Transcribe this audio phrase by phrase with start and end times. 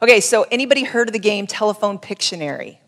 [0.00, 2.78] Okay, so anybody heard of the game Telephone Pictionary?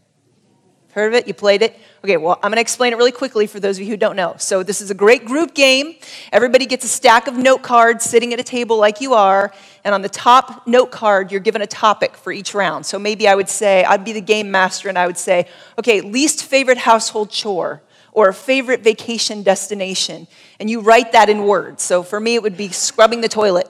[0.93, 1.27] Heard of it?
[1.27, 1.77] You played it?
[2.04, 4.14] Okay, well, I'm going to explain it really quickly for those of you who don't
[4.14, 4.36] know.
[4.38, 5.96] So, this is a great group game.
[6.32, 9.52] Everybody gets a stack of note cards sitting at a table like you are,
[9.84, 12.86] and on the top note card, you're given a topic for each round.
[12.86, 15.48] So, maybe I would say, I'd be the game master, and I would say,
[15.79, 17.82] okay, least favorite household chore
[18.12, 20.29] or favorite vacation destination.
[20.61, 21.82] And you write that in words.
[21.82, 23.68] So, for me, it would be scrubbing the toilet,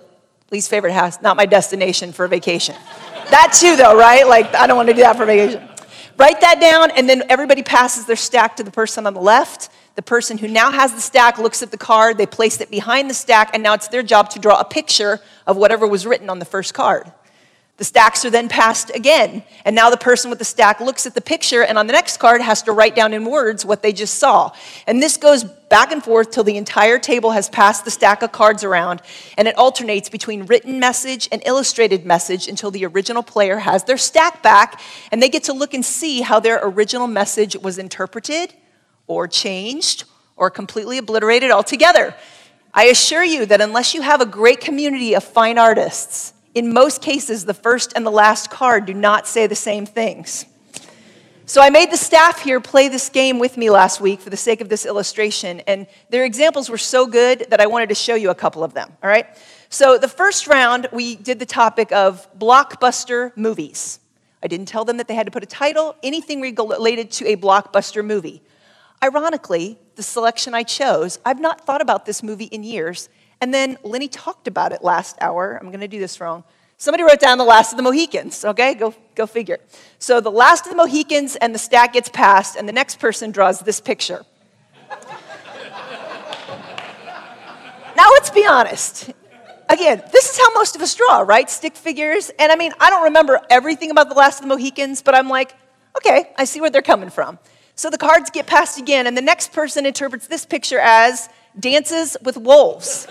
[0.51, 2.77] least favorite house, not my destination for a vacation.
[3.31, 4.27] That too, though, right?
[4.27, 5.69] Like, I don't want to do that for vacation.
[6.17, 9.71] Write that down, and then everybody passes their stack to the person on the left.
[9.95, 13.09] The person who now has the stack looks at the card, they place it behind
[13.09, 16.31] the stack, and now it's their job to draw a picture of whatever was written
[16.31, 17.11] on the first card.
[17.81, 19.43] The stacks are then passed again.
[19.65, 22.19] And now the person with the stack looks at the picture and on the next
[22.19, 24.53] card has to write down in words what they just saw.
[24.87, 28.33] And this goes back and forth till the entire table has passed the stack of
[28.33, 29.01] cards around.
[29.39, 33.97] And it alternates between written message and illustrated message until the original player has their
[33.97, 34.79] stack back
[35.11, 38.53] and they get to look and see how their original message was interpreted
[39.07, 40.05] or changed
[40.37, 42.15] or completely obliterated altogether.
[42.75, 47.03] I assure you that unless you have a great community of fine artists, in most
[47.03, 50.47] cases, the first and the last card do not say the same things.
[51.47, 54.37] So I made the staff here play this game with me last week for the
[54.37, 58.15] sake of this illustration, and their examples were so good that I wanted to show
[58.15, 59.27] you a couple of them, all right?
[59.69, 63.99] So the first round, we did the topic of blockbuster movies.
[64.43, 67.37] I didn't tell them that they had to put a title, anything related to a
[67.37, 68.43] blockbuster movie.
[69.03, 73.09] Ironically, the selection I chose, I've not thought about this movie in years,
[73.41, 75.59] and then Lenny talked about it last hour.
[75.61, 76.45] I'm going to do this wrong.
[76.77, 78.75] Somebody wrote down the last of the Mohicans, okay?
[78.75, 79.59] Go, go figure.
[79.99, 83.31] So the last of the Mohicans and the stack gets passed, and the next person
[83.33, 84.25] draws this picture.
[87.97, 89.11] now let's be honest.
[89.69, 91.49] Again, this is how most of us draw, right?
[91.51, 92.31] Stick figures.
[92.39, 95.29] And I mean, I don't remember everything about the last of the Mohicans, but I'm
[95.29, 95.55] like,
[95.99, 97.39] okay, I see where they're coming from.
[97.75, 101.29] So the cards get passed again, and the next person interprets this picture as
[101.59, 103.07] Dances with Wolves.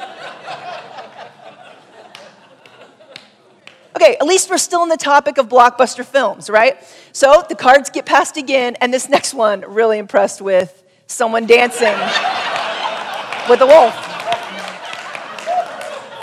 [3.95, 6.77] Okay, at least we're still in the topic of blockbuster films, right?
[7.11, 11.97] So the cards get passed again, and this next one, really impressed with someone dancing
[13.49, 13.93] with a wolf.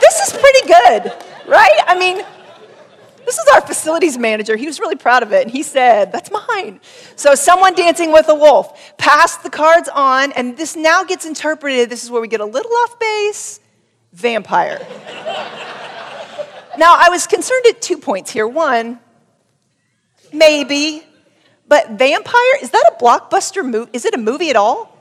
[0.01, 1.13] This is pretty good,
[1.47, 1.79] right?
[1.87, 2.25] I mean,
[3.27, 4.57] this is our facilities manager.
[4.57, 6.81] He was really proud of it, and he said, That's mine.
[7.17, 11.91] So, someone dancing with a wolf passed the cards on, and this now gets interpreted.
[11.91, 13.61] This is where we get a little off base
[14.13, 14.79] vampire.
[16.79, 18.47] now, I was concerned at two points here.
[18.47, 19.01] One,
[20.33, 21.03] maybe,
[21.67, 23.91] but vampire, is that a blockbuster movie?
[23.93, 24.97] Is it a movie at all?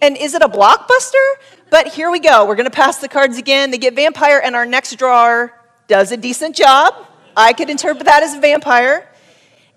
[0.00, 1.24] And is it a blockbuster?
[1.70, 2.46] But here we go.
[2.46, 3.70] We're going to pass the cards again.
[3.70, 5.52] They get vampire, and our next drawer
[5.88, 6.94] does a decent job.
[7.36, 9.08] I could interpret that as a vampire.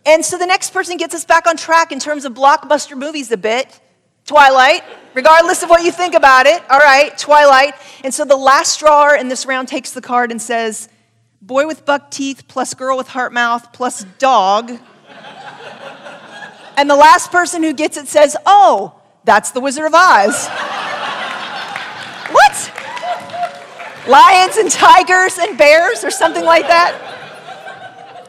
[0.06, 3.32] And so the next person gets us back on track in terms of blockbuster movies
[3.32, 3.80] a bit.
[4.26, 6.62] Twilight, regardless of what you think about it.
[6.70, 7.74] All right, Twilight.
[8.04, 10.90] And so the last drawer in this round takes the card and says,
[11.42, 14.72] Boy with buck teeth plus girl with heart mouth plus dog.
[16.78, 20.48] and the last person who gets it says, Oh, that's the Wizard of Oz.
[22.32, 22.74] what?
[24.08, 27.18] Lions and tigers and bears or something like that?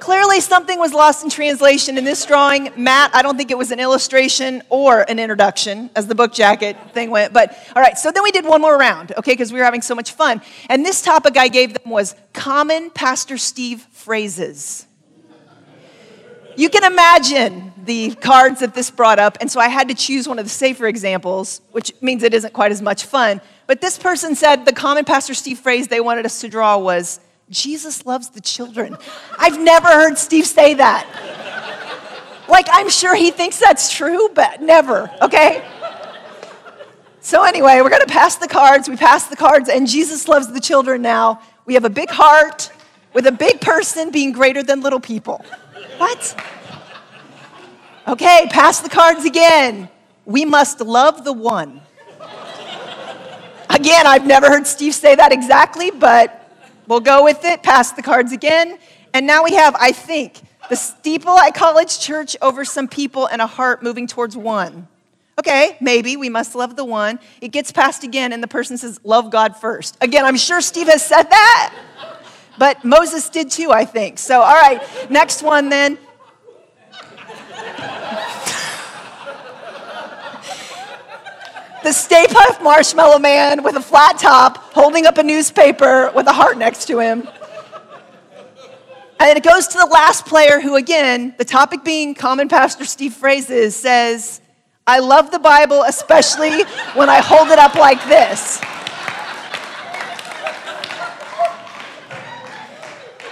[0.09, 2.71] Clearly, something was lost in translation in this drawing.
[2.79, 6.79] Matt, I don't think it was an illustration or an introduction, as the book jacket
[6.95, 7.35] thing went.
[7.35, 9.83] But all right, so then we did one more round, okay, because we were having
[9.83, 10.41] so much fun.
[10.71, 14.87] And this topic I gave them was common Pastor Steve phrases.
[16.57, 20.27] You can imagine the cards that this brought up, and so I had to choose
[20.27, 23.43] one of the safer examples, which means it isn't quite as much fun.
[23.67, 27.21] But this person said the common Pastor Steve phrase they wanted us to draw was
[27.51, 28.97] Jesus loves the children.
[29.39, 31.07] I've never heard Steve say that.
[32.49, 35.65] Like, I'm sure he thinks that's true, but never, okay?
[37.21, 38.89] So, anyway, we're gonna pass the cards.
[38.89, 41.41] We pass the cards, and Jesus loves the children now.
[41.67, 42.71] We have a big heart
[43.13, 45.45] with a big person being greater than little people.
[45.99, 46.41] What?
[48.07, 49.91] Okay, pass the cards again.
[50.25, 51.83] We must love the one.
[53.69, 56.38] Again, I've never heard Steve say that exactly, but
[56.89, 58.79] We'll go with it, pass the cards again.
[59.13, 60.41] And now we have, I think,
[60.71, 64.89] the steeple at College Church over some people and a heart moving towards one.
[65.39, 67.21] Okay, maybe we must love the one.
[67.41, 69.97] It gets passed again, and the person says, Love God first.
[70.01, 71.75] Again, I'm sure Steve has said that,
[72.59, 74.19] but Moses did too, I think.
[74.19, 75.97] So, all right, next one then.
[81.85, 86.33] the Stay Puft Marshmallow Man with a flat top holding up a newspaper with a
[86.33, 87.29] heart next to him.
[89.19, 93.15] And it goes to the last player who, again, the topic being common Pastor Steve
[93.15, 94.41] phrases, says,
[94.87, 96.63] I love the Bible, especially
[96.95, 98.61] when I hold it up like this.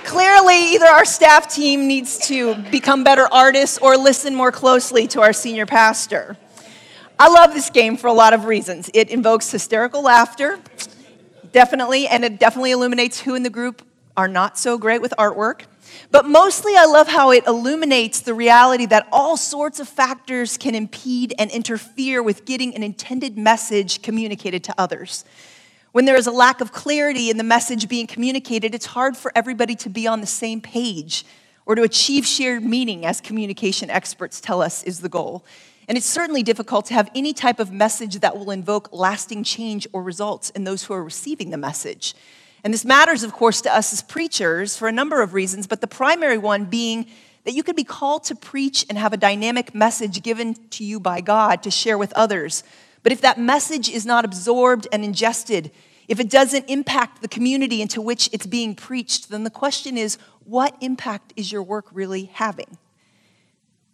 [0.05, 5.21] Clearly, either our staff team needs to become better artists or listen more closely to
[5.21, 6.37] our senior pastor.
[7.19, 8.91] I love this game for a lot of reasons.
[8.93, 10.61] It invokes hysterical laughter,
[11.51, 13.81] definitely, and it definitely illuminates who in the group
[14.19, 15.63] are not so great with artwork.
[16.11, 20.75] But mostly, I love how it illuminates the reality that all sorts of factors can
[20.75, 25.25] impede and interfere with getting an intended message communicated to others.
[25.93, 29.33] When there is a lack of clarity in the message being communicated, it's hard for
[29.35, 31.25] everybody to be on the same page
[31.65, 35.47] or to achieve shared meaning, as communication experts tell us is the goal.
[35.89, 39.87] And it's certainly difficult to have any type of message that will invoke lasting change
[39.93, 42.15] or results in those who are receiving the message.
[42.65, 45.81] And this matters, of course, to us as preachers for a number of reasons, but
[45.81, 47.07] the primary one being
[47.45, 50.99] that you could be called to preach and have a dynamic message given to you
[50.99, 52.65] by God to share with others.
[53.05, 55.71] But if that message is not absorbed and ingested,
[56.09, 60.19] if it doesn't impact the community into which it's being preached, then the question is
[60.45, 62.79] what impact is your work really having?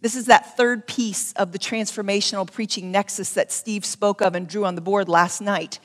[0.02, 4.48] This is that third piece of the transformational preaching nexus that Steve spoke of and
[4.48, 5.78] drew on the board last night.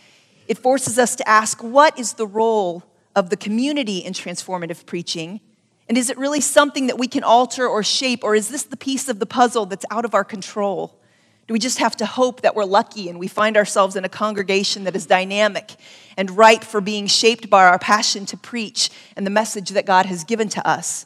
[0.48, 2.84] It forces us to ask what is the role
[3.16, 5.40] of the community in transformative preaching?
[5.88, 8.76] And is it really something that we can alter or shape, or is this the
[8.76, 11.00] piece of the puzzle that's out of our control?
[11.48, 14.10] Do we just have to hope that we're lucky and we find ourselves in a
[14.10, 15.76] congregation that is dynamic
[16.18, 20.08] and ripe for being shaped by our passion to preach and the message that God
[20.08, 21.06] has given to us?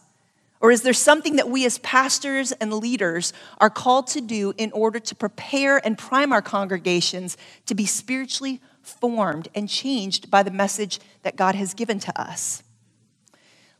[0.62, 4.72] Or is there something that we as pastors and leaders are called to do in
[4.72, 7.36] order to prepare and prime our congregations
[7.66, 12.62] to be spiritually formed and changed by the message that God has given to us?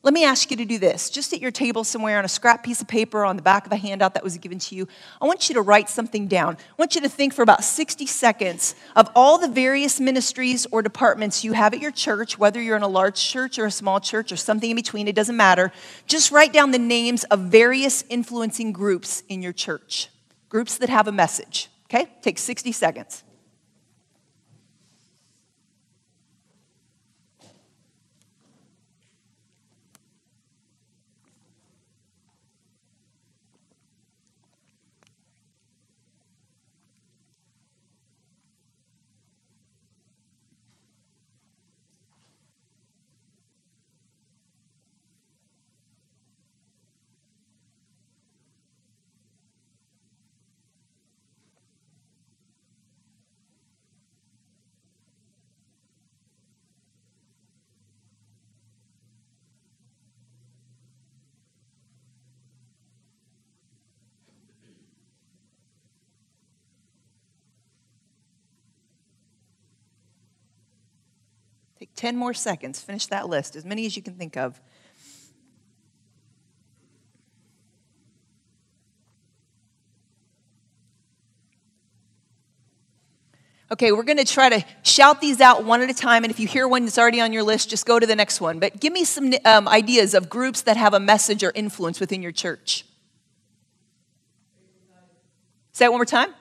[0.04, 1.12] Let me ask you to do this.
[1.12, 3.72] Just at your table somewhere on a scrap piece of paper on the back of
[3.72, 4.88] a handout that was given to you,
[5.22, 6.56] I want you to write something down.
[6.56, 10.82] I want you to think for about 60 seconds of all the various ministries or
[10.82, 14.00] departments you have at your church, whether you're in a large church or a small
[14.00, 15.72] church or something in between, it doesn't matter.
[16.08, 20.10] Just write down the names of various influencing groups in your church,
[20.50, 21.70] groups that have a message.
[21.86, 22.10] Okay?
[22.24, 23.24] Take 60 seconds.
[72.02, 74.60] 10 more seconds, finish that list, as many as you can think of.
[83.72, 86.40] Okay, we're going to try to shout these out one at a time, and if
[86.40, 88.58] you hear one that's already on your list, just go to the next one.
[88.58, 92.24] But give me some um, ideas of groups that have a message or influence within
[92.24, 92.84] your church.
[95.72, 96.34] Say it one more time.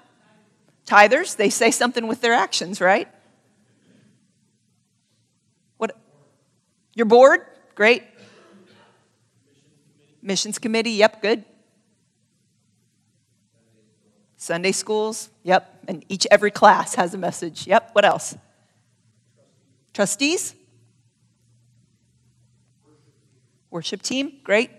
[0.86, 3.08] Tithers, they say something with their actions, right?
[6.94, 7.40] Your board?
[7.74, 8.04] Great.
[10.22, 10.92] Missions committee?
[10.92, 11.44] Yep, good.
[14.36, 15.30] Sunday schools?
[15.42, 15.84] Yep.
[15.88, 17.66] And each every class has a message.
[17.66, 17.90] Yep.
[17.92, 18.36] What else?
[19.92, 20.54] Trustees?
[23.70, 24.32] Worship team?
[24.42, 24.70] Great.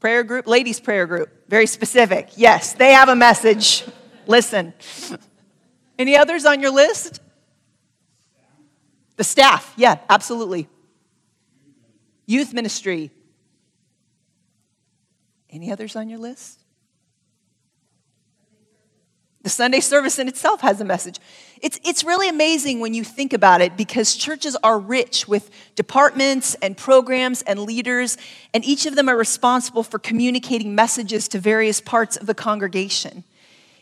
[0.00, 2.30] Prayer group, ladies' prayer group, very specific.
[2.36, 3.84] Yes, they have a message.
[4.26, 4.72] Listen.
[5.98, 7.20] Any others on your list?
[9.16, 10.68] The staff, yeah, absolutely.
[12.26, 13.10] Youth ministry.
[15.48, 16.60] Any others on your list?
[19.42, 21.20] The Sunday service in itself has a message.
[21.62, 26.56] It's, it's really amazing when you think about it because churches are rich with departments
[26.56, 28.18] and programs and leaders,
[28.52, 33.22] and each of them are responsible for communicating messages to various parts of the congregation.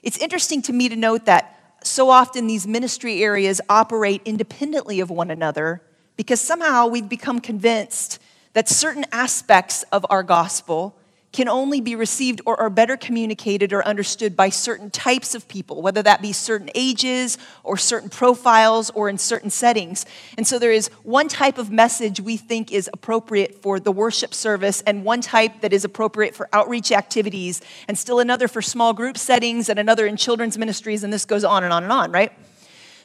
[0.02, 1.53] It's interesting to me to note that
[1.86, 5.82] so often these ministry areas operate independently of one another
[6.16, 8.18] because somehow we've become convinced
[8.52, 10.96] that certain aspects of our gospel
[11.34, 15.82] can only be received or are better communicated or understood by certain types of people,
[15.82, 20.06] whether that be certain ages or certain profiles or in certain settings.
[20.38, 24.32] And so there is one type of message we think is appropriate for the worship
[24.32, 28.92] service, and one type that is appropriate for outreach activities, and still another for small
[28.92, 32.12] group settings, and another in children's ministries, and this goes on and on and on,
[32.12, 32.32] right?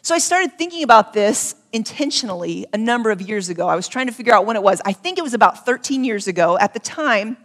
[0.04, 3.68] So I started thinking about this intentionally a number of years ago.
[3.68, 4.82] I was trying to figure out when it was.
[4.86, 6.58] I think it was about 13 years ago.
[6.60, 7.38] At the time,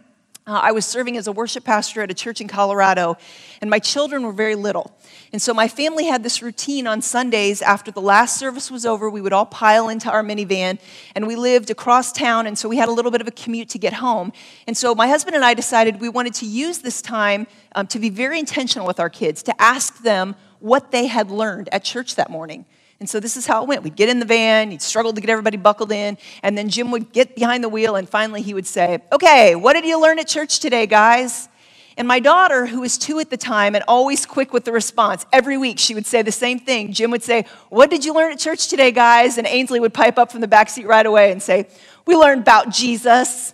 [0.47, 3.17] uh, I was serving as a worship pastor at a church in Colorado,
[3.61, 4.95] and my children were very little.
[5.33, 9.09] And so my family had this routine on Sundays after the last service was over.
[9.09, 10.77] We would all pile into our minivan,
[11.15, 13.69] and we lived across town, and so we had a little bit of a commute
[13.69, 14.31] to get home.
[14.67, 17.97] And so my husband and I decided we wanted to use this time um, to
[17.97, 22.15] be very intentional with our kids, to ask them what they had learned at church
[22.15, 22.65] that morning.
[22.99, 23.83] And so this is how it went.
[23.83, 26.91] We'd get in the van, he'd struggle to get everybody buckled in, and then Jim
[26.91, 30.19] would get behind the wheel, and finally he would say, Okay, what did you learn
[30.19, 31.49] at church today, guys?
[31.97, 35.25] And my daughter, who was two at the time and always quick with the response,
[35.31, 36.91] every week she would say the same thing.
[36.91, 39.37] Jim would say, What did you learn at church today, guys?
[39.37, 41.67] And Ainsley would pipe up from the back seat right away and say,
[42.05, 43.53] We learned about Jesus.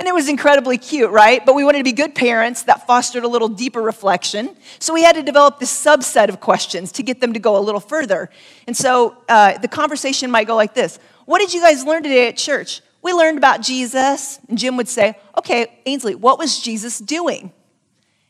[0.00, 1.44] And it was incredibly cute, right?
[1.44, 4.56] But we wanted to be good parents that fostered a little deeper reflection.
[4.78, 7.60] So we had to develop this subset of questions to get them to go a
[7.60, 8.30] little further.
[8.66, 12.28] And so uh, the conversation might go like this What did you guys learn today
[12.28, 12.80] at church?
[13.02, 14.40] We learned about Jesus.
[14.48, 17.52] And Jim would say, Okay, Ainsley, what was Jesus doing?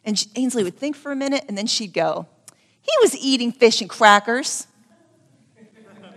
[0.05, 2.27] And Ainsley would think for a minute and then she'd go,
[2.83, 4.67] He was eating fish and crackers.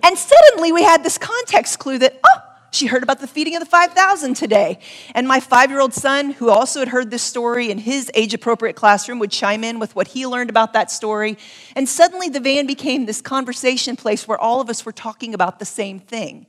[0.02, 2.40] And suddenly we had this context clue that, oh,
[2.74, 4.80] she heard about the feeding of the 5,000 today.
[5.14, 8.34] And my five year old son, who also had heard this story in his age
[8.34, 11.38] appropriate classroom, would chime in with what he learned about that story.
[11.76, 15.60] And suddenly the van became this conversation place where all of us were talking about
[15.60, 16.48] the same thing.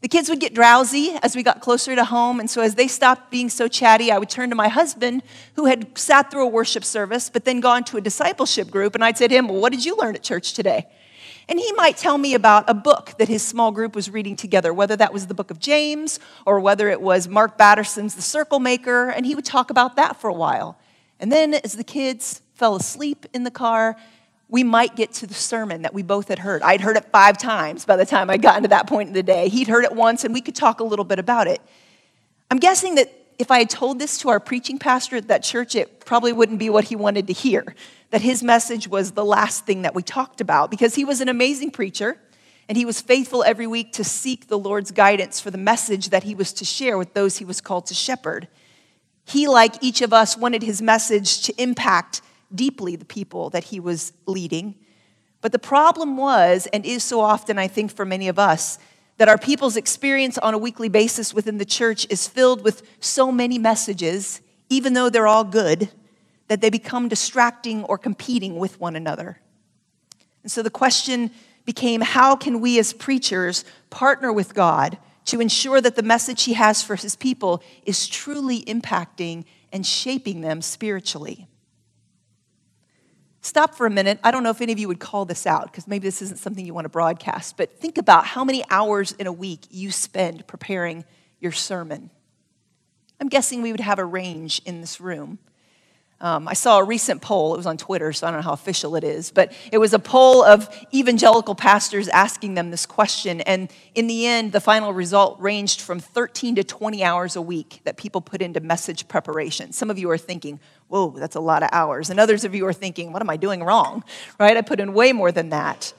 [0.00, 2.88] The kids would get drowsy as we got closer to home, and so as they
[2.88, 5.22] stopped being so chatty, I would turn to my husband,
[5.54, 9.04] who had sat through a worship service, but then gone to a discipleship group, and
[9.04, 10.88] I'd say to him, Well, what did you learn at church today?
[11.52, 14.72] And he might tell me about a book that his small group was reading together,
[14.72, 18.58] whether that was the book of James or whether it was Mark Batterson's The Circle
[18.58, 20.78] Maker, and he would talk about that for a while.
[21.20, 23.96] And then as the kids fell asleep in the car,
[24.48, 26.62] we might get to the sermon that we both had heard.
[26.62, 29.22] I'd heard it five times by the time I got to that point in the
[29.22, 29.50] day.
[29.50, 31.60] He'd heard it once, and we could talk a little bit about it.
[32.50, 35.74] I'm guessing that if I had told this to our preaching pastor at that church,
[35.74, 37.74] it probably wouldn't be what he wanted to hear.
[38.12, 41.28] That his message was the last thing that we talked about because he was an
[41.28, 42.18] amazing preacher
[42.68, 46.22] and he was faithful every week to seek the Lord's guidance for the message that
[46.22, 48.48] he was to share with those he was called to shepherd.
[49.24, 52.22] He, like each of us, wanted his message to impact
[52.54, 54.74] deeply the people that he was leading.
[55.40, 58.78] But the problem was, and is so often, I think, for many of us,
[59.18, 63.32] that our people's experience on a weekly basis within the church is filled with so
[63.32, 65.90] many messages, even though they're all good,
[66.52, 69.40] that they become distracting or competing with one another.
[70.42, 71.30] And so the question
[71.64, 76.52] became how can we as preachers partner with God to ensure that the message He
[76.52, 81.48] has for His people is truly impacting and shaping them spiritually?
[83.40, 84.20] Stop for a minute.
[84.22, 86.38] I don't know if any of you would call this out because maybe this isn't
[86.38, 89.90] something you want to broadcast, but think about how many hours in a week you
[89.90, 91.06] spend preparing
[91.40, 92.10] your sermon.
[93.18, 95.38] I'm guessing we would have a range in this room.
[96.22, 98.52] Um, I saw a recent poll, it was on Twitter, so I don't know how
[98.52, 103.40] official it is, but it was a poll of evangelical pastors asking them this question.
[103.40, 107.80] And in the end, the final result ranged from 13 to 20 hours a week
[107.82, 109.72] that people put into message preparation.
[109.72, 112.08] Some of you are thinking, whoa, that's a lot of hours.
[112.08, 114.04] And others of you are thinking, what am I doing wrong?
[114.38, 114.56] Right?
[114.56, 115.92] I put in way more than that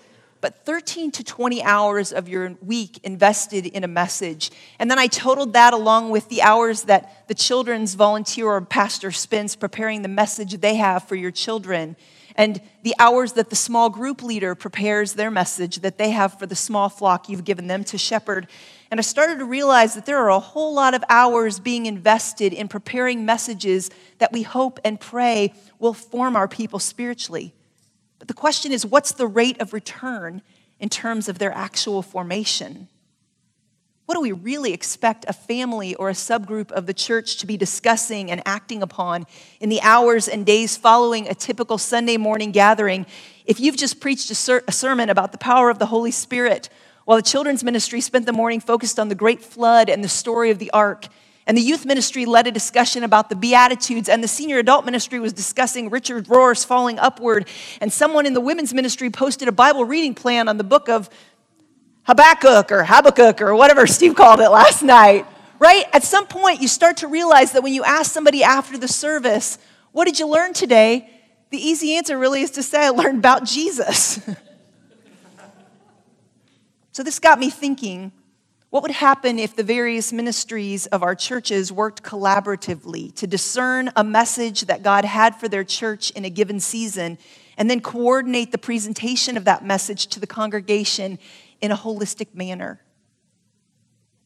[0.44, 4.52] but 13 to 20 hours of your week invested in a message.
[4.78, 9.10] And then I totaled that along with the hours that the children's volunteer or pastor
[9.12, 11.96] spends preparing the message they have for your children,
[12.36, 16.46] and the hours that the small group leader prepares their message that they have for
[16.46, 18.48] the small flock you've given them to shepherd.
[18.92, 22.52] And I started to realize that there are a whole lot of hours being invested
[22.52, 27.54] in preparing messages that we hope and pray will form our people spiritually.
[28.24, 30.44] But the question is what's the rate of return
[30.80, 32.88] in terms of their actual formation?
[34.06, 37.58] What do we really expect a family or a subgroup of the church to be
[37.58, 39.26] discussing and acting upon
[39.60, 43.08] in the hours and days following a typical Sunday morning gathering
[43.46, 46.70] if you've just preached a, ser- a, sermon about the power of the Holy Spirit
[47.04, 50.50] while the children's ministry spent the morning focused on the great flood and the story
[50.50, 51.08] of the ark
[51.46, 55.20] and the youth ministry led a discussion about the Beatitudes, and the senior adult ministry
[55.20, 57.48] was discussing Richard Rohr's Falling Upward.
[57.82, 61.10] And someone in the women's ministry posted a Bible reading plan on the book of
[62.04, 65.26] Habakkuk or Habakkuk or whatever Steve called it last night.
[65.60, 65.86] right?
[65.92, 69.58] At some point, you start to realize that when you ask somebody after the service,
[69.94, 71.10] What did you learn today?
[71.52, 74.20] The easy answer really is to say, I learned about Jesus.
[76.92, 78.12] so this got me thinking
[78.74, 84.04] what would happen if the various ministries of our churches worked collaboratively to discern a
[84.04, 87.20] message that God had for their church in a given season
[87.56, 91.20] and then coordinate the presentation of that message to the congregation
[91.62, 92.82] in a holistic manner?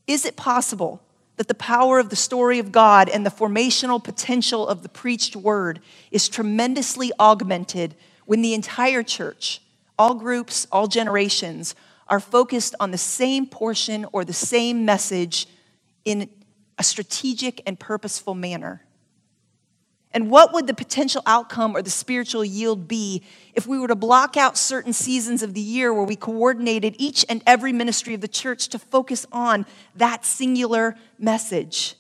[0.07, 1.01] Is it possible
[1.35, 5.35] that the power of the story of God and the formational potential of the preached
[5.35, 9.61] word is tremendously augmented when the entire church,
[9.99, 11.75] all groups, all generations,
[12.09, 15.47] are focused on the same portion or the same message
[16.05, 16.29] in
[16.77, 18.83] a strategic and purposeful manner.
[20.11, 23.23] And what would the potential outcome or the spiritual yield be
[23.53, 27.25] if we were to block out certain seasons of the year where we coordinated each
[27.27, 31.95] and every ministry of the church to focus on that singular message?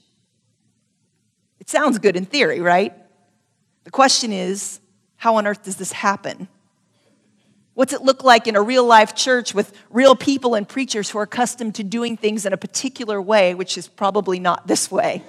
[1.59, 2.93] It sounds good in theory, right?
[3.83, 4.79] The question is
[5.17, 6.47] how on earth does this happen?
[7.77, 11.19] What's it look like in a real life church with real people and preachers who
[11.19, 15.21] are accustomed to doing things in a particular way, which is probably not this way?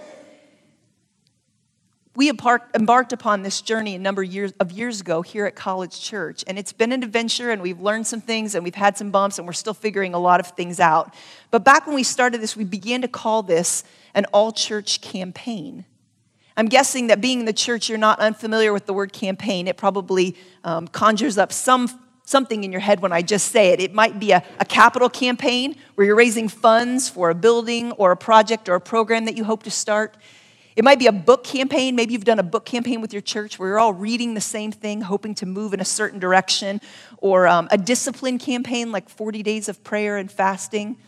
[2.16, 6.58] We embarked upon this journey a number of years, ago here at College Church, and
[6.58, 9.46] it's been an adventure, and we've learned some things, and we've had some bumps, and
[9.46, 11.12] we're still figuring a lot of things out.
[11.50, 15.84] But back when we started this, we began to call this an all church campaign.
[16.56, 19.68] I'm guessing that being in the church, you're not unfamiliar with the word campaign.
[19.68, 21.88] It probably um, conjures up some
[22.28, 23.80] something in your head when I just say it.
[23.80, 28.12] It might be a, a capital campaign where you're raising funds for a building or
[28.12, 30.14] a project or a program that you hope to start.
[30.76, 31.96] It might be a book campaign.
[31.96, 34.70] Maybe you've done a book campaign with your church where you're all reading the same
[34.70, 36.82] thing, hoping to move in a certain direction,
[37.16, 40.98] or um, a discipline campaign like 40 days of prayer and fasting.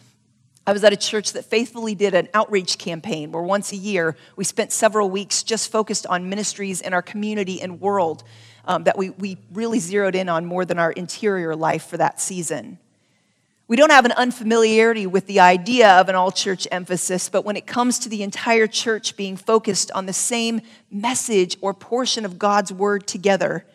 [0.71, 4.17] I was at a church that faithfully did an outreach campaign where once a year
[4.37, 8.23] we spent several weeks just focused on ministries in our community and world
[8.67, 12.21] um, that we, we really zeroed in on more than our interior life for that
[12.21, 12.79] season.
[13.67, 17.57] We don't have an unfamiliarity with the idea of an all church emphasis, but when
[17.57, 22.39] it comes to the entire church being focused on the same message or portion of
[22.39, 23.67] God's word together,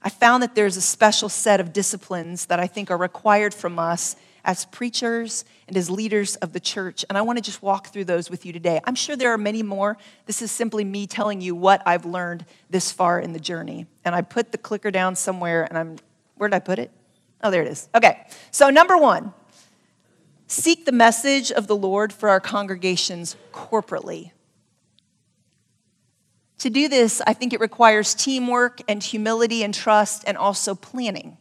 [0.00, 3.80] I found that there's a special set of disciplines that I think are required from
[3.80, 7.04] us as preachers and as leaders of the church.
[7.08, 8.80] And I want to just walk through those with you today.
[8.84, 9.96] I'm sure there are many more.
[10.26, 13.86] This is simply me telling you what I've learned this far in the journey.
[14.04, 15.96] And I put the clicker down somewhere, and I'm,
[16.36, 16.90] where did I put it?
[17.42, 17.88] Oh, there it is.
[17.94, 18.26] Okay.
[18.50, 19.32] So, number one,
[20.46, 24.32] seek the message of the Lord for our congregations corporately.
[26.58, 31.36] To do this, I think it requires teamwork and humility and trust and also planning.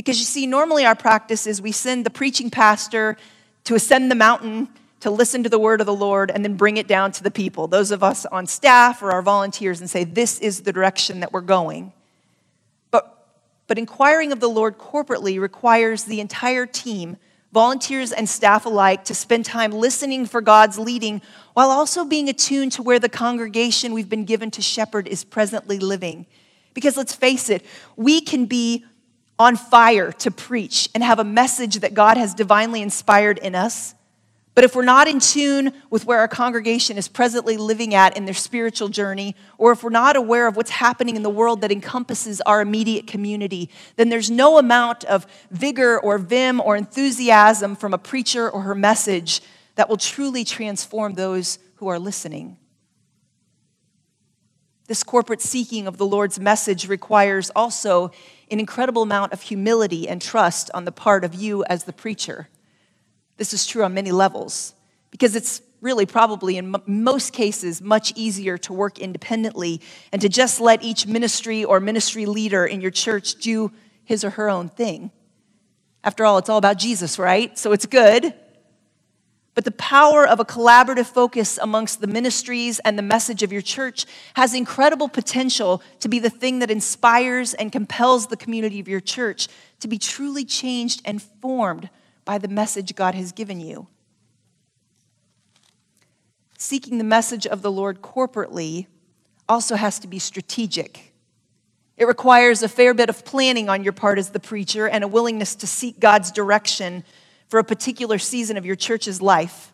[0.00, 3.18] Because you see, normally our practice is we send the preaching pastor
[3.64, 6.78] to ascend the mountain to listen to the word of the Lord and then bring
[6.78, 10.04] it down to the people, those of us on staff or our volunteers, and say,
[10.04, 11.92] This is the direction that we're going.
[12.90, 13.28] But,
[13.66, 17.18] but inquiring of the Lord corporately requires the entire team,
[17.52, 21.20] volunteers and staff alike, to spend time listening for God's leading
[21.52, 25.78] while also being attuned to where the congregation we've been given to shepherd is presently
[25.78, 26.24] living.
[26.72, 28.86] Because let's face it, we can be
[29.40, 33.94] on fire to preach and have a message that God has divinely inspired in us.
[34.54, 38.26] But if we're not in tune with where our congregation is presently living at in
[38.26, 41.72] their spiritual journey, or if we're not aware of what's happening in the world that
[41.72, 47.94] encompasses our immediate community, then there's no amount of vigor or vim or enthusiasm from
[47.94, 49.40] a preacher or her message
[49.76, 52.58] that will truly transform those who are listening.
[54.86, 58.10] This corporate seeking of the Lord's message requires also
[58.50, 62.48] an incredible amount of humility and trust on the part of you as the preacher.
[63.36, 64.74] This is true on many levels
[65.10, 69.80] because it's really probably in m- most cases much easier to work independently
[70.12, 73.72] and to just let each ministry or ministry leader in your church do
[74.04, 75.10] his or her own thing.
[76.02, 77.56] After all, it's all about Jesus, right?
[77.58, 78.34] So it's good.
[79.60, 83.60] But the power of a collaborative focus amongst the ministries and the message of your
[83.60, 88.88] church has incredible potential to be the thing that inspires and compels the community of
[88.88, 89.48] your church
[89.80, 91.90] to be truly changed and formed
[92.24, 93.86] by the message God has given you.
[96.56, 98.86] Seeking the message of the Lord corporately
[99.46, 101.12] also has to be strategic.
[101.98, 105.08] It requires a fair bit of planning on your part as the preacher and a
[105.08, 107.04] willingness to seek God's direction
[107.50, 109.72] for a particular season of your church's life.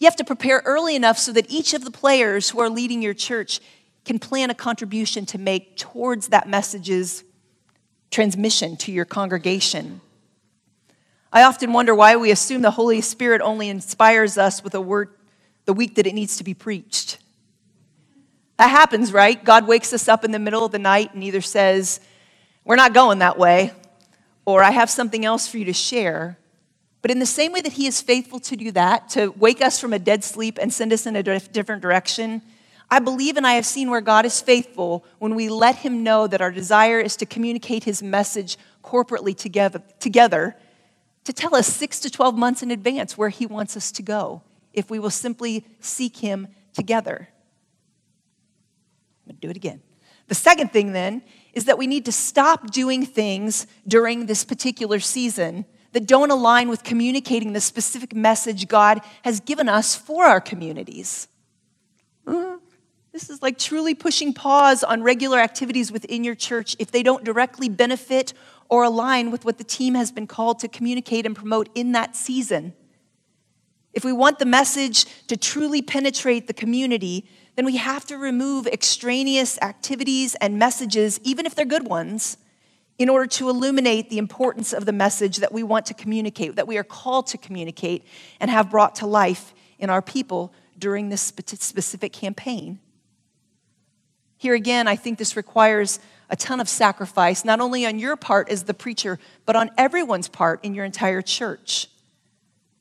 [0.00, 3.02] You have to prepare early enough so that each of the players who are leading
[3.02, 3.60] your church
[4.04, 7.22] can plan a contribution to make towards that message's
[8.10, 10.00] transmission to your congregation.
[11.32, 15.10] I often wonder why we assume the Holy Spirit only inspires us with a word
[15.66, 17.18] the week that it needs to be preached.
[18.56, 19.42] That happens, right?
[19.42, 22.00] God wakes us up in the middle of the night and either says,
[22.64, 23.72] We're not going that way,
[24.44, 26.38] or I have something else for you to share.
[27.00, 29.80] But in the same way that He is faithful to do that, to wake us
[29.80, 32.42] from a dead sleep and send us in a different direction,
[32.90, 36.26] I believe and I have seen where God is faithful when we let Him know
[36.26, 40.56] that our desire is to communicate His message corporately together, together
[41.24, 44.42] to tell us six to 12 months in advance where He wants us to go
[44.72, 47.28] if we will simply seek Him together.
[49.26, 49.82] I'm going to do it again.
[50.28, 55.00] The second thing then is that we need to stop doing things during this particular
[55.00, 60.40] season that don't align with communicating the specific message God has given us for our
[60.40, 61.28] communities.
[62.26, 62.56] Mm-hmm.
[63.12, 67.24] This is like truly pushing pause on regular activities within your church if they don't
[67.24, 68.32] directly benefit
[68.68, 72.14] or align with what the team has been called to communicate and promote in that
[72.14, 72.74] season.
[73.92, 78.66] If we want the message to truly penetrate the community, then we have to remove
[78.66, 82.36] extraneous activities and messages, even if they're good ones,
[82.98, 86.66] in order to illuminate the importance of the message that we want to communicate, that
[86.66, 88.04] we are called to communicate
[88.40, 92.80] and have brought to life in our people during this specific campaign.
[94.36, 98.48] Here again, I think this requires a ton of sacrifice, not only on your part
[98.50, 101.88] as the preacher, but on everyone's part in your entire church.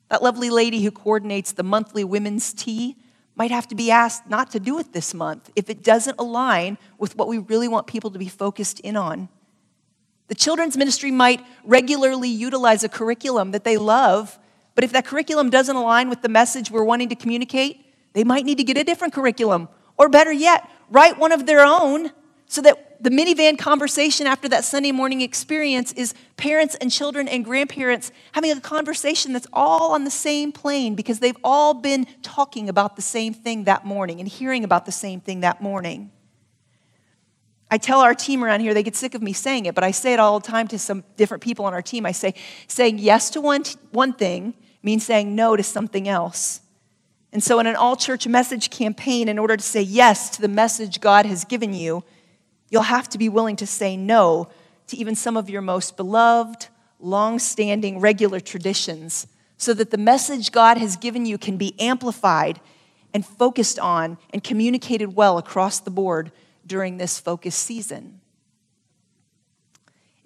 [0.10, 2.96] That lovely lady who coordinates the monthly women's tea
[3.36, 6.78] might have to be asked not to do it this month if it doesn't align
[6.98, 9.30] with what we really want people to be focused in on.
[10.28, 14.38] The children's ministry might regularly utilize a curriculum that they love,
[14.76, 18.46] but if that curriculum doesn't align with the message we're wanting to communicate, they might
[18.46, 19.70] need to get a different curriculum.
[19.98, 22.12] Or better yet, write one of their own
[22.46, 27.46] so that the minivan conversation after that Sunday morning experience is parents and children and
[27.46, 32.70] grandparents having a conversation that's all on the same plane because they've all been talking
[32.70, 36.12] about the same thing that morning and hearing about the same thing that morning.
[37.70, 39.92] I tell our team around here, they get sick of me saying it, but I
[39.92, 42.06] say it all the time to some different people on our team.
[42.06, 42.34] I say,
[42.68, 46.62] saying yes to one, one thing means saying no to something else.
[47.34, 50.48] And so, in an all church message campaign, in order to say yes to the
[50.48, 52.04] message God has given you,
[52.70, 54.48] you'll have to be willing to say no
[54.88, 56.68] to even some of your most beloved,
[57.00, 59.28] long standing, regular traditions
[59.58, 62.62] so that the message God has given you can be amplified
[63.14, 66.32] and focused on and communicated well across the board
[66.68, 68.22] during this focus season.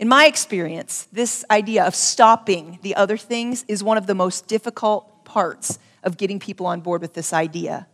[0.01, 4.47] In my experience, this idea of stopping the other things is one of the most
[4.47, 7.87] difficult parts of getting people on board with this idea.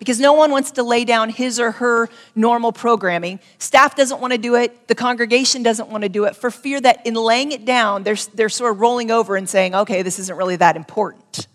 [0.00, 3.38] Because no one wants to lay down his or her normal programming.
[3.58, 4.88] Staff doesn't want to do it.
[4.88, 8.16] The congregation doesn't want to do it for fear that in laying it down, they're,
[8.34, 11.46] they're sort of rolling over and saying, okay, this isn't really that important.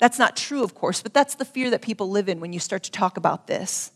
[0.00, 2.58] That's not true, of course, but that's the fear that people live in when you
[2.58, 3.92] start to talk about this.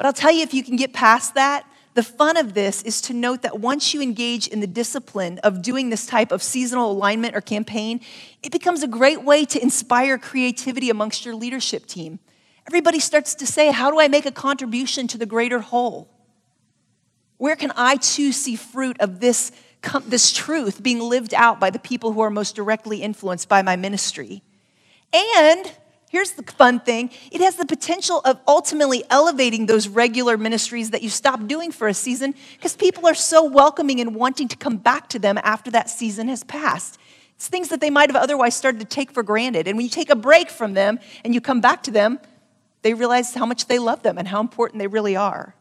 [0.00, 3.02] But I'll tell you, if you can get past that, the fun of this is
[3.02, 6.90] to note that once you engage in the discipline of doing this type of seasonal
[6.90, 8.00] alignment or campaign,
[8.42, 12.18] it becomes a great way to inspire creativity amongst your leadership team.
[12.66, 16.08] Everybody starts to say, How do I make a contribution to the greater whole?
[17.36, 19.52] Where can I too see fruit of this,
[20.06, 23.76] this truth being lived out by the people who are most directly influenced by my
[23.76, 24.42] ministry?
[25.12, 25.70] And
[26.10, 31.02] Here's the fun thing it has the potential of ultimately elevating those regular ministries that
[31.02, 34.76] you stop doing for a season because people are so welcoming and wanting to come
[34.76, 36.98] back to them after that season has passed.
[37.36, 39.68] It's things that they might have otherwise started to take for granted.
[39.68, 42.18] And when you take a break from them and you come back to them,
[42.82, 45.54] they realize how much they love them and how important they really are.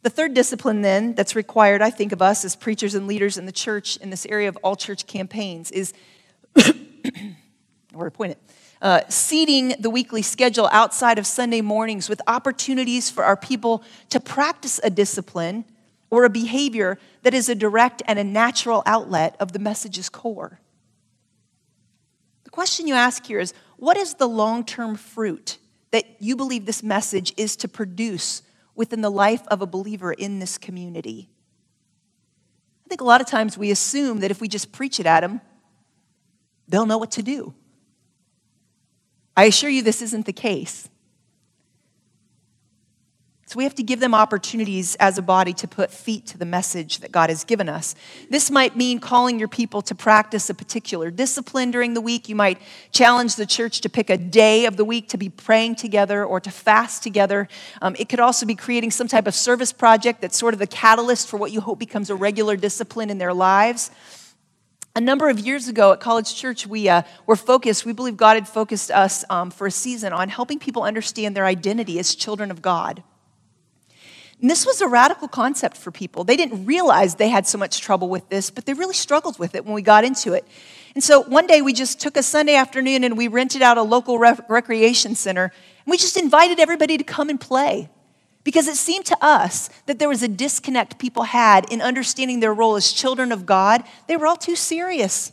[0.00, 3.44] The third discipline, then, that's required, I think, of us as preachers and leaders in
[3.44, 5.92] the church in this area of all church campaigns is
[7.92, 8.45] where to point it.
[8.82, 14.20] Uh, seating the weekly schedule outside of Sunday mornings with opportunities for our people to
[14.20, 15.64] practice a discipline
[16.10, 20.60] or a behavior that is a direct and a natural outlet of the message's core.
[22.44, 25.58] The question you ask here is what is the long term fruit
[25.90, 28.42] that you believe this message is to produce
[28.74, 31.30] within the life of a believer in this community?
[32.84, 35.20] I think a lot of times we assume that if we just preach it at
[35.20, 35.40] them,
[36.68, 37.54] they'll know what to do.
[39.36, 40.88] I assure you this isn't the case.
[43.48, 46.44] So we have to give them opportunities as a body to put feet to the
[46.44, 47.94] message that God has given us.
[48.28, 52.28] This might mean calling your people to practice a particular discipline during the week.
[52.28, 55.76] You might challenge the church to pick a day of the week to be praying
[55.76, 57.46] together or to fast together.
[57.80, 60.66] Um, it could also be creating some type of service project that's sort of the
[60.66, 63.92] catalyst for what you hope becomes a regular discipline in their lives.
[64.96, 68.34] A number of years ago at College Church, we uh, were focused, we believe God
[68.34, 72.50] had focused us um, for a season on helping people understand their identity as children
[72.50, 73.02] of God.
[74.40, 76.24] And this was a radical concept for people.
[76.24, 79.54] They didn't realize they had so much trouble with this, but they really struggled with
[79.54, 80.46] it when we got into it.
[80.94, 83.82] And so one day we just took a Sunday afternoon and we rented out a
[83.82, 87.90] local rec- recreation center and we just invited everybody to come and play.
[88.46, 92.54] Because it seemed to us that there was a disconnect people had in understanding their
[92.54, 93.82] role as children of God.
[94.06, 95.32] They were all too serious.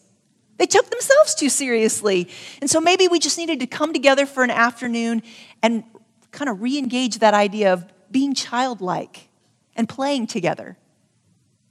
[0.58, 2.28] They took themselves too seriously.
[2.60, 5.21] And so maybe we just needed to come together for an afternoon
[5.62, 5.84] and
[6.32, 9.30] kind of re engage that idea of being childlike
[9.76, 10.76] and playing together.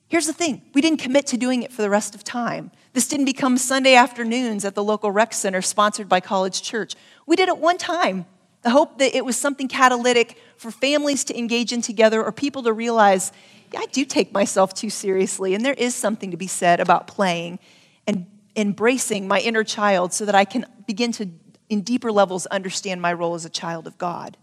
[0.07, 2.71] Here's the thing we didn't commit to doing it for the rest of time.
[2.93, 6.95] This didn't become Sunday afternoons at the local rec center sponsored by College Church.
[7.27, 8.27] We did it one time
[8.63, 12.63] the hope that it was something catalytic for families to engage in together or people
[12.63, 13.33] to realize,
[13.73, 17.07] yeah, I do take myself too seriously, and there is something to be said about
[17.07, 17.59] playing
[18.07, 21.29] and embracing my inner child so that I can begin to,
[21.69, 24.37] in deeper levels, understand my role as a child of God.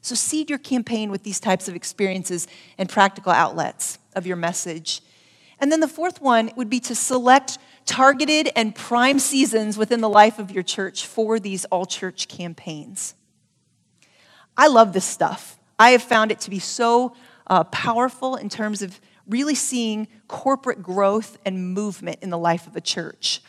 [0.00, 5.00] So, seed your campaign with these types of experiences and practical outlets of your message.
[5.60, 10.08] And then the fourth one would be to select targeted and prime seasons within the
[10.08, 13.14] life of your church for these all church campaigns.
[14.62, 15.58] I love this stuff.
[15.76, 17.16] I have found it to be so
[17.48, 22.76] uh, powerful in terms of really seeing corporate growth and movement in the life of
[22.76, 23.42] a church.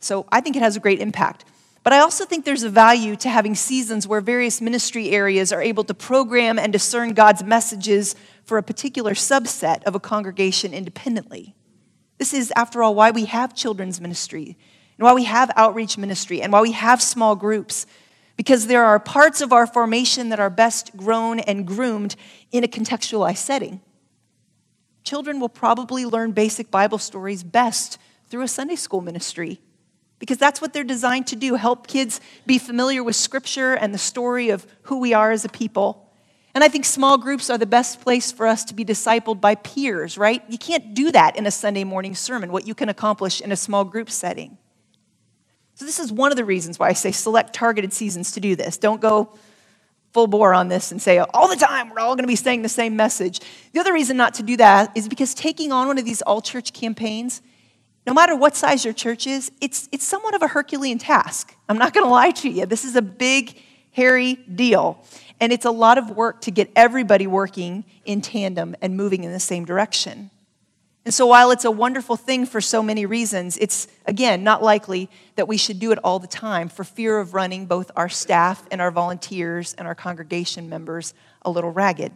[0.00, 1.44] So I think it has a great impact.
[1.84, 5.62] But I also think there's a value to having seasons where various ministry areas are
[5.62, 11.54] able to program and discern God's messages for a particular subset of a congregation independently.
[12.18, 14.56] This is, after all, why we have children's ministry
[14.98, 17.86] and why we have outreach ministry and why we have small groups
[18.38, 22.14] because there are parts of our formation that are best grown and groomed
[22.52, 23.80] in a contextualized setting.
[25.02, 27.98] Children will probably learn basic Bible stories best
[28.28, 29.60] through a Sunday school ministry
[30.20, 33.98] because that's what they're designed to do help kids be familiar with Scripture and the
[33.98, 36.08] story of who we are as a people.
[36.54, 39.56] And I think small groups are the best place for us to be discipled by
[39.56, 40.44] peers, right?
[40.48, 43.56] You can't do that in a Sunday morning sermon, what you can accomplish in a
[43.56, 44.58] small group setting.
[45.78, 48.56] So, this is one of the reasons why I say select targeted seasons to do
[48.56, 48.78] this.
[48.78, 49.38] Don't go
[50.12, 52.62] full bore on this and say, all the time, we're all going to be saying
[52.62, 53.38] the same message.
[53.72, 56.42] The other reason not to do that is because taking on one of these all
[56.42, 57.42] church campaigns,
[58.08, 61.54] no matter what size your church is, it's, it's somewhat of a Herculean task.
[61.68, 62.66] I'm not going to lie to you.
[62.66, 63.56] This is a big,
[63.92, 65.04] hairy deal.
[65.38, 69.30] And it's a lot of work to get everybody working in tandem and moving in
[69.30, 70.32] the same direction.
[71.08, 75.08] And so, while it's a wonderful thing for so many reasons, it's, again, not likely
[75.36, 78.66] that we should do it all the time for fear of running both our staff
[78.70, 82.12] and our volunteers and our congregation members a little ragged.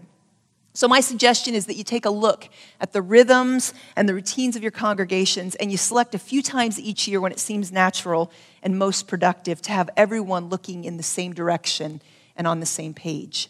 [0.74, 2.50] So, my suggestion is that you take a look
[2.82, 6.78] at the rhythms and the routines of your congregations and you select a few times
[6.78, 8.30] each year when it seems natural
[8.62, 12.02] and most productive to have everyone looking in the same direction
[12.36, 13.48] and on the same page.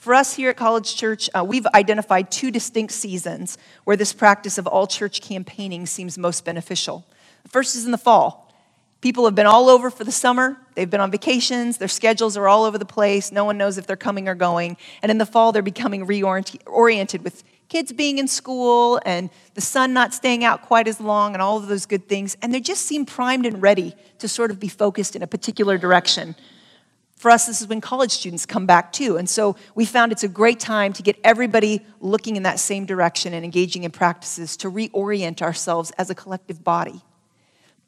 [0.00, 4.56] For us here at College Church, uh, we've identified two distinct seasons where this practice
[4.56, 7.04] of all church campaigning seems most beneficial.
[7.42, 8.50] The first is in the fall.
[9.02, 10.56] People have been all over for the summer.
[10.74, 11.76] They've been on vacations.
[11.76, 13.30] Their schedules are all over the place.
[13.30, 14.78] No one knows if they're coming or going.
[15.02, 19.92] And in the fall, they're becoming reoriented with kids being in school and the sun
[19.92, 22.38] not staying out quite as long and all of those good things.
[22.40, 25.76] And they just seem primed and ready to sort of be focused in a particular
[25.76, 26.36] direction.
[27.20, 29.18] For us, this is when college students come back too.
[29.18, 32.86] And so we found it's a great time to get everybody looking in that same
[32.86, 37.02] direction and engaging in practices to reorient ourselves as a collective body.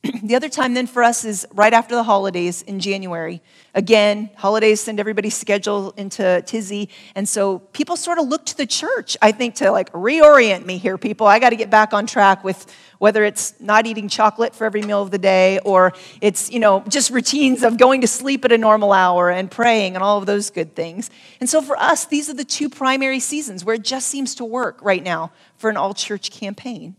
[0.23, 3.41] the other time then for us is right after the holidays in January.
[3.73, 6.89] Again, holidays send everybody's schedule into tizzy.
[7.15, 10.79] And so people sort of look to the church, I think, to like reorient me
[10.79, 11.29] here, people.
[11.29, 12.67] I got to get back on track with
[12.99, 16.83] whether it's not eating chocolate for every meal of the day or it's, you know,
[16.89, 20.27] just routines of going to sleep at a normal hour and praying and all of
[20.27, 21.11] those good things.
[21.39, 24.45] And so for us, these are the two primary seasons where it just seems to
[24.45, 26.97] work right now for an all church campaign.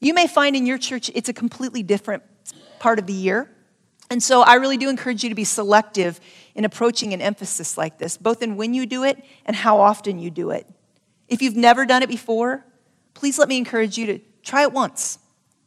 [0.00, 2.24] You may find in your church it's a completely different
[2.82, 3.48] part of the year.
[4.10, 6.20] And so I really do encourage you to be selective
[6.56, 10.18] in approaching an emphasis like this, both in when you do it and how often
[10.18, 10.66] you do it.
[11.28, 12.66] If you've never done it before,
[13.14, 15.20] please let me encourage you to try it once.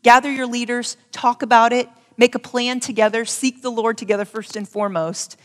[0.04, 4.58] Gather your leaders, talk about it, make a plan together, seek the Lord together first
[4.58, 5.38] and foremost.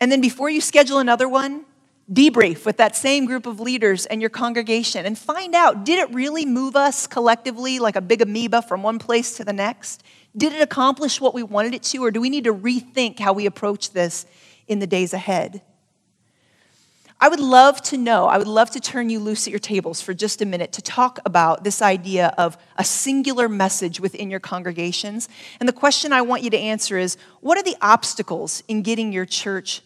[0.00, 1.66] And then before you schedule another one,
[2.10, 6.12] debrief with that same group of leaders and your congregation and find out did it
[6.12, 10.02] really move us collectively like a big amoeba from one place to the next?
[10.36, 13.32] Did it accomplish what we wanted it to, or do we need to rethink how
[13.32, 14.26] we approach this
[14.68, 15.62] in the days ahead?
[17.22, 20.00] I would love to know, I would love to turn you loose at your tables
[20.00, 24.40] for just a minute to talk about this idea of a singular message within your
[24.40, 25.28] congregations.
[25.58, 29.12] And the question I want you to answer is what are the obstacles in getting
[29.12, 29.82] your church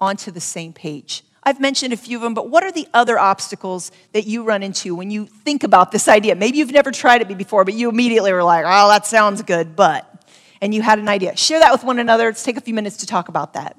[0.00, 1.24] onto the same page?
[1.46, 4.64] I've mentioned a few of them, but what are the other obstacles that you run
[4.64, 6.34] into when you think about this idea?
[6.34, 9.76] Maybe you've never tried it before, but you immediately were like, oh, that sounds good,
[9.76, 10.26] but,
[10.60, 11.36] and you had an idea.
[11.36, 12.24] Share that with one another.
[12.24, 13.76] Let's take a few minutes to talk about that.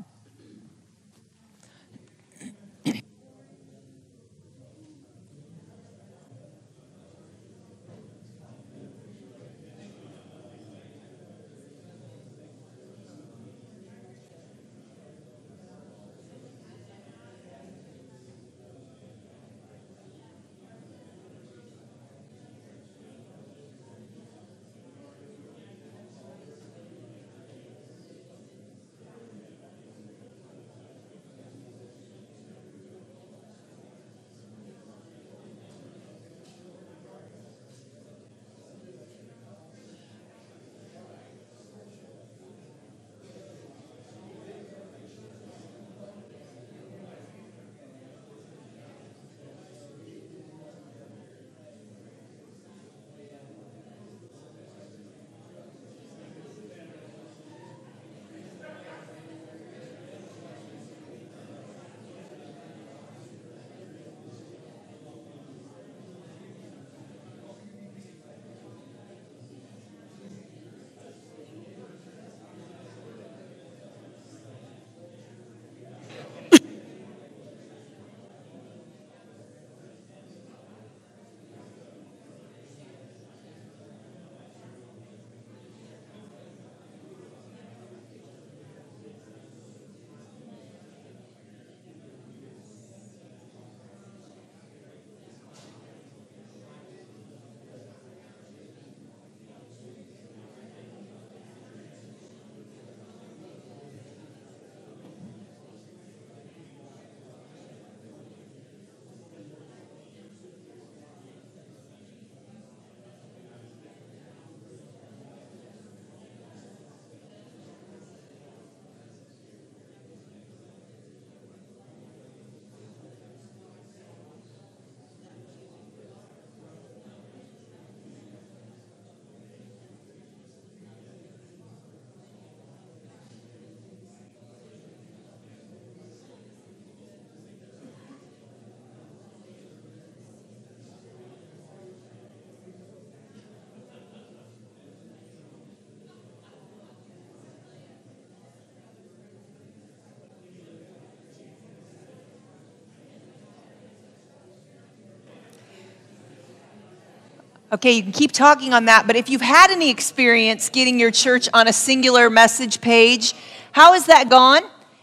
[157.69, 161.11] Okay, you can keep talking on that, but if you've had any experience getting your
[161.11, 163.33] church on a singular message page,
[163.73, 164.61] how has that gone?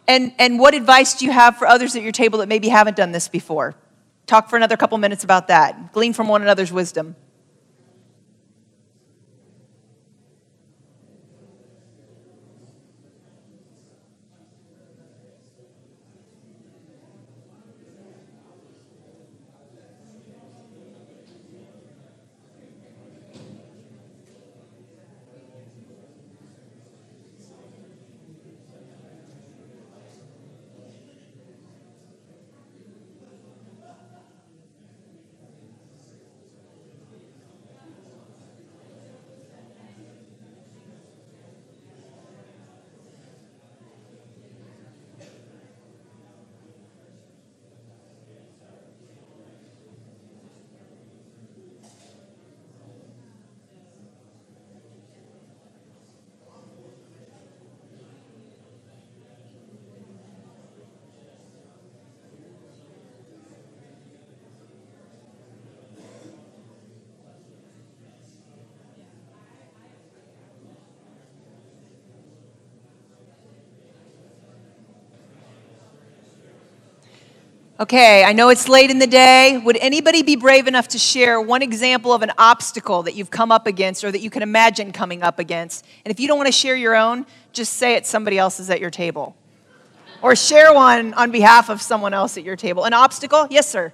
[0.09, 2.97] And, and what advice do you have for others at your table that maybe haven't
[2.97, 3.75] done this before?
[4.27, 5.93] Talk for another couple minutes about that.
[5.93, 7.17] Glean from one another's wisdom.
[77.81, 79.59] Okay, I know it's late in the day.
[79.59, 83.51] Would anybody be brave enough to share one example of an obstacle that you've come
[83.51, 85.85] up against or that you can imagine coming up against?
[86.05, 88.71] And if you don't want to share your own, just say it somebody else is
[88.71, 89.35] at your table.
[90.23, 92.85] Or share one on behalf of someone else at your table.
[92.85, 93.49] An obstacle?
[93.51, 93.93] Yes, sir.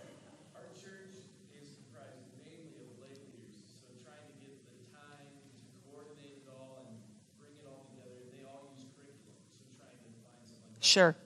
[10.80, 11.16] Sure.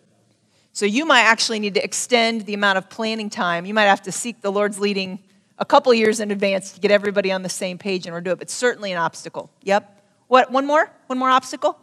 [0.75, 3.65] So you might actually need to extend the amount of planning time.
[3.65, 5.21] You might have to seek the Lord's leading
[5.57, 8.41] a couple years in advance to get everybody on the same page and do it,
[8.41, 9.53] but certainly an obstacle.
[9.63, 10.03] Yep.
[10.27, 10.91] What, one more?
[11.07, 11.79] One more obstacle?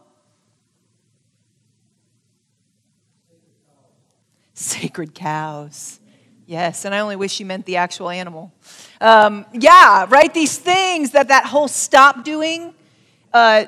[4.53, 6.01] Sacred cows.
[6.45, 8.51] Yes, and I only wish you meant the actual animal.
[8.99, 10.33] Um, yeah, right?
[10.33, 12.73] These things that that whole stop doing,
[13.31, 13.67] uh,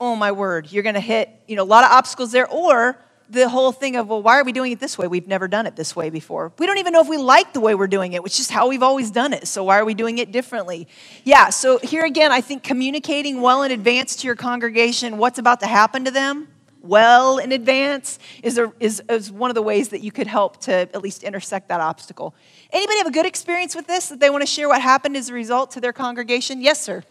[0.00, 2.48] oh my word, you're going to hit, you know, a lot of obstacles there.
[2.48, 2.96] Or
[3.30, 5.06] the whole thing of, well, why are we doing it this way?
[5.06, 6.52] We've never done it this way before.
[6.58, 8.68] We don't even know if we like the way we're doing it, which is how
[8.68, 9.46] we've always done it.
[9.46, 10.88] So why are we doing it differently?
[11.24, 15.60] Yeah, so here again, I think communicating well in advance to your congregation what's about
[15.60, 16.48] to happen to them
[16.82, 20.60] well in advance is, a, is, is one of the ways that you could help
[20.62, 22.34] to at least intersect that obstacle.
[22.72, 25.28] Anybody have a good experience with this that they want to share what happened as
[25.28, 26.60] a result to their congregation?
[26.60, 27.04] Yes, sir.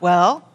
[0.00, 0.48] well,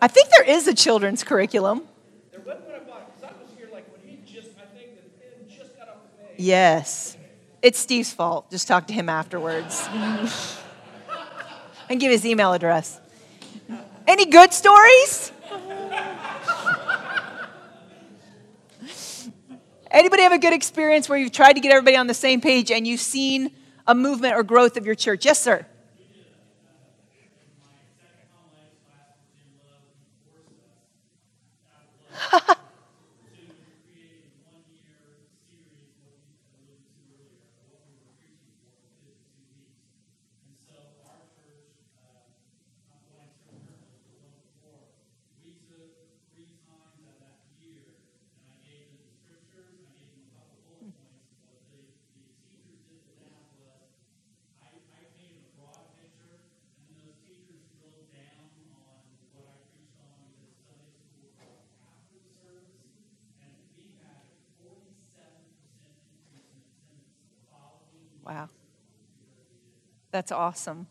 [0.00, 1.82] I think there is a children's curriculum.
[2.30, 4.96] There wasn't when I bought because I was here like when he just, I think
[4.96, 6.34] the pen just got off the page.
[6.38, 7.16] Yes.
[7.62, 8.50] It's Steve's fault.
[8.50, 9.88] Just talk to him afterwards.
[11.88, 13.00] and give his email address.
[14.06, 15.32] Any good stories?
[19.90, 22.70] Anybody have a good experience where you've tried to get everybody on the same page
[22.70, 23.50] and you've seen
[23.86, 25.24] a movement or growth of your church?
[25.24, 25.66] Yes, sir.
[70.10, 70.86] That's awesome.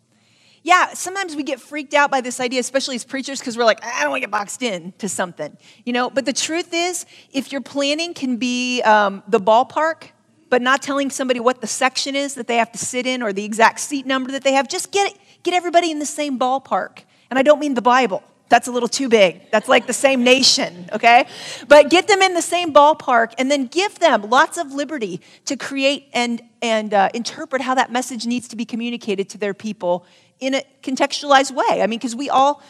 [0.63, 3.84] Yeah, sometimes we get freaked out by this idea, especially as preachers, because we're like,
[3.86, 5.55] I don't want to get boxed in to something,
[5.86, 6.09] you know.
[6.09, 10.09] But the truth is, if your planning can be um, the ballpark,
[10.49, 13.34] but not telling somebody what the section is that they have to sit in or
[13.34, 16.38] the exact seat number that they have, just get it, get everybody in the same
[16.38, 16.99] ballpark.
[17.30, 18.24] And I don't mean the Bible.
[18.49, 19.51] That's a little too big.
[19.51, 21.27] That's like the same nation, okay?
[21.67, 25.57] But get them in the same ballpark and then give them lots of liberty to
[25.57, 30.05] create and, and uh, interpret how that message needs to be communicated to their people
[30.39, 31.81] in a contextualized way.
[31.81, 32.61] I mean, because we all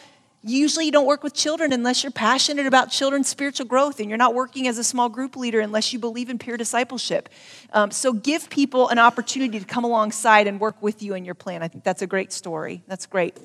[0.42, 4.18] usually you don't work with children unless you're passionate about children's spiritual growth and you're
[4.18, 7.28] not working as a small group leader unless you believe in peer discipleship
[7.72, 11.34] um, so give people an opportunity to come alongside and work with you in your
[11.34, 13.36] plan i think that's a great story that's great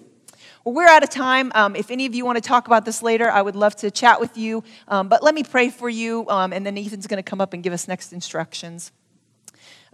[0.63, 1.51] well, we're out of time.
[1.55, 3.91] Um, if any of you want to talk about this later, I would love to
[3.91, 4.63] chat with you.
[4.87, 7.51] Um, but let me pray for you, um, and then Ethan's going to come up
[7.51, 8.93] and give us next instructions.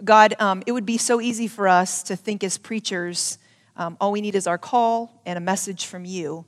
[0.03, 3.39] God, um, it would be so easy for us to think as preachers,
[3.77, 6.45] um, all we need is our call and a message from you.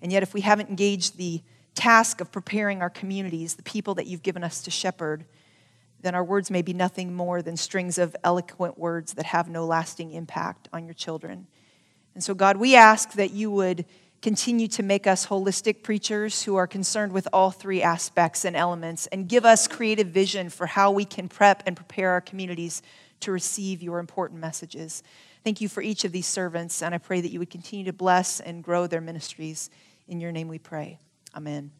[0.00, 1.42] And yet, if we haven't engaged the
[1.74, 5.24] task of preparing our communities, the people that you've given us to shepherd,
[6.02, 9.66] then our words may be nothing more than strings of eloquent words that have no
[9.66, 11.48] lasting impact on your children.
[12.16, 13.84] And so, God, we ask that you would
[14.22, 19.06] continue to make us holistic preachers who are concerned with all three aspects and elements
[19.08, 22.80] and give us creative vision for how we can prep and prepare our communities
[23.20, 25.02] to receive your important messages.
[25.44, 27.92] Thank you for each of these servants, and I pray that you would continue to
[27.92, 29.68] bless and grow their ministries.
[30.08, 30.98] In your name we pray.
[31.36, 31.70] Amen.